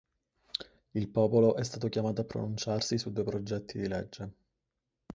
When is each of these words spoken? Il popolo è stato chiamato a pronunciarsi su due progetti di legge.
Il 0.93 1.09
popolo 1.09 1.55
è 1.57 1.63
stato 1.63 1.87
chiamato 1.87 2.21
a 2.21 2.23
pronunciarsi 2.23 2.97
su 2.97 3.11
due 3.11 3.23
progetti 3.23 3.77
di 3.79 3.87
legge. 3.87 4.33